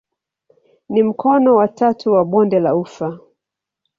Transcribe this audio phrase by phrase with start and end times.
[0.89, 3.19] Ni mkono wa tatu wa bonde la ufa.